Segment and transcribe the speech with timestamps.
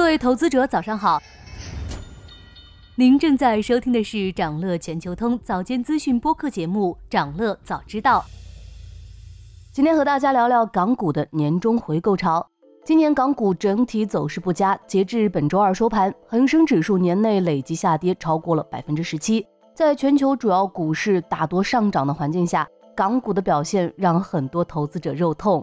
[0.00, 1.20] 各位投资者，早上好。
[2.94, 8.24] 您正在收听的是长乐全球通早间资讯播客节目《长乐早知道》。
[9.70, 12.44] 今天和大家聊聊港股的年终回购潮。
[12.82, 19.46] 今年港股整体走势不佳，截至本周二收盘，恒生指数年内累计下跌超过了百分之十七。
[19.74, 25.62] 在全球主要股市大多上涨的环境下，港股的表现让很多投资者肉痛。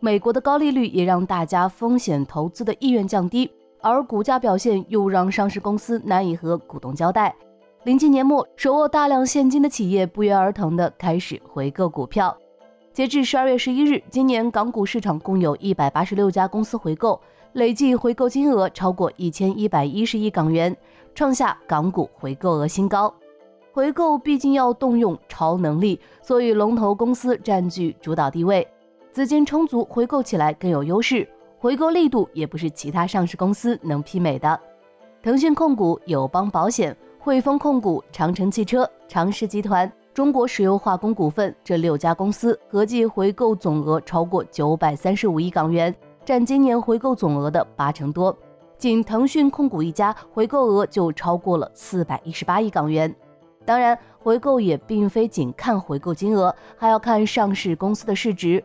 [0.00, 3.48] 美国的高利率也让大家风险投资的意愿降低。
[3.80, 7.34] 而股价表现又让上市公司难以和股东交代。
[7.84, 12.36] 临近年末，手握大量现金的企业不约而同地开始回购股票。
[12.92, 17.20] 截至十二月十一日，今年港股市场共有一百八十六家公司回购，
[17.52, 20.76] 累计回购金额超过一千一百一十亿港元，
[21.14, 23.14] 创下港股回购额新高。
[23.72, 28.66] 回购毕竟要动用超能力，所以龙头公司占据主导地位，
[29.12, 31.28] 资金充足，回购起来更有优势。
[31.60, 34.58] 回购力度也不是其他上市公司能媲美的。
[35.20, 45.92] 腾讯控股、友邦保险、汇丰控股、长城汽车、长实集团、中国石油化工股份这六家公司合计回购总额超过九百三十五亿港元，
[46.24, 48.36] 占今年回购总额的八成多。
[48.76, 53.12] 仅腾讯控股一家回购额就超过了四百一十八亿港元。
[53.64, 58.62] 当然，回购也并非仅看回购金额，还要看上市公司的市值。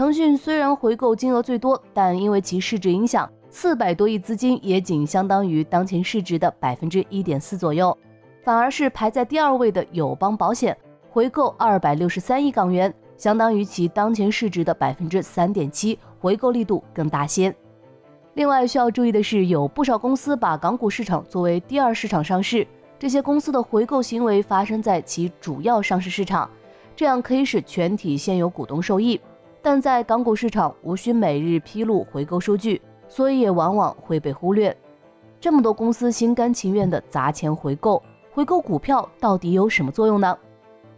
[0.00, 7.94] 腾讯虽然回购金额最多，但因为其市值影响，四百多亿资金也仅相当于当前市值的百分之一点四左右。
[8.42, 10.74] 反而是排在第二位的友邦保险，
[11.10, 17.54] 回购二百六十三亿港元，相当于其当前市值的百分之三点七，回购力度更大些。
[18.32, 22.66] 另外需要注意的是，有不少公司把港股市场作为第二市场上市，
[22.98, 26.50] 这些公司的回购行为发生在其主要上市市场，
[26.96, 29.20] 这样可以使全体现有股东受益。
[29.62, 34.74] 但在港股市场无需每日披露回购数据，所以也往往会被忽略。
[35.38, 40.36] 这么多公司心甘情愿的砸钱回购，回购股票到底有什么作用呢？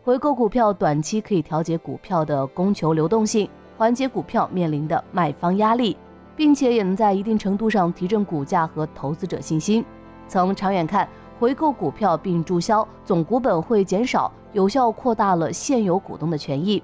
[0.04, 5.96] 回购股票短期可以调节股票的供求流动性，缓解股票面临的卖方压力，
[6.36, 9.84] 并且也能在一定程度上提振股价和投资者信心。
[10.26, 11.08] 从长远看，
[11.38, 16.82] 回购股票并注销总股本会减少，有效扩大了现有股东的权益。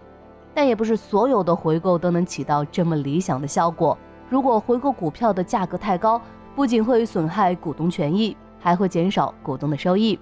[0.59, 3.97] 但也不是所有的回购都能起到这么理想的效果。
[4.29, 6.21] 如果回购股票的价格太高，
[6.57, 10.19] 不仅会损害股东权益，还会减少股东的收益。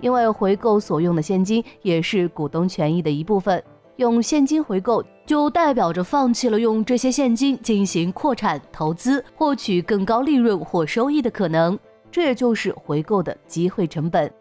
[0.00, 3.60] 因为回购所用的现金也是股东权益的一部分，
[3.96, 11.76] 用现金回购就代表着放弃了用这些现金进行扩产投资、获取更高利润或收益的可能。
[12.12, 14.32] 这也就是回购的机会成本。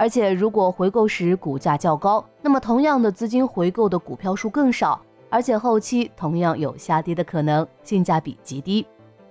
[0.00, 8.86] 而且，如果回购时股价较高，那么同样的资金回购的股票数更少，而且后期同样有下跌的可能，性价比极低。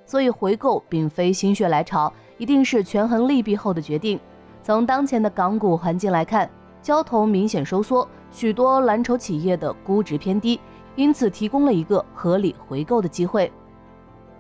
[0.05, 4.19] 所以，回购并非心血来潮，一定是权衡利弊后的决定。
[4.61, 6.49] 从当前的港股环境来看，
[6.81, 10.59] 交投明显收缩，许多蓝筹企业的估值偏低，
[10.97, 13.49] 因此提供了一个合理回购的机会。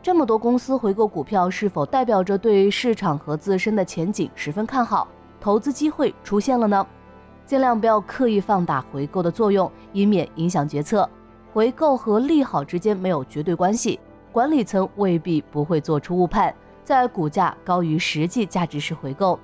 [0.01, 5.07] 这么多公司回购股票，是否代表着对市场和自身的前景十分看好？
[5.39, 6.85] 投资机会出现了呢，
[7.45, 11.09] 尽量不要刻意放大回购的作用，以免影响决策。
[11.53, 13.99] 回购和利好之间没有绝对关系，
[14.31, 16.53] 管理层未必不会做出误判，
[16.83, 19.39] 在股价高于实际价值时回购。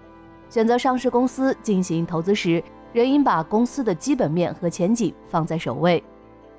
[0.50, 6.04] 选择上市公司进行投资时，仍应把公司的基本面和前景放在首位。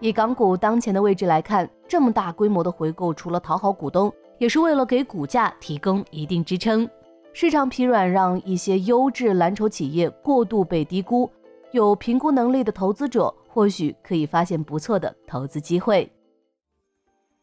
[0.00, 6.88] 以港股当前的位置来看，这么大规模的回购，除了讨好股东，也是为了给股价提供一定支撑。
[7.36, 11.28] 市场疲软让一些优质蓝筹企业过度被低估，
[11.72, 16.08] 有评估能力的投资者或许可以发现不错的投资机会。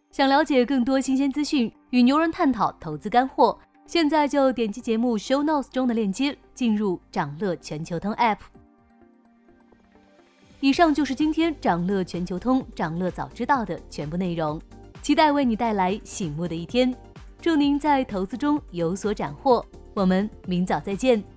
[0.09, 8.37] 想了解更多新鲜资讯，与牛人探讨投资干货，现在就点击节目 show notes 中的链接，进入掌乐全球通 app。
[10.61, 14.61] 以上就是今天掌乐全球通掌乐早知道的全部内容，
[15.01, 16.95] 期待为你带来醒目的一天，
[17.41, 19.65] 祝您在投资中有所斩获。
[19.93, 21.30] 我们明早再见。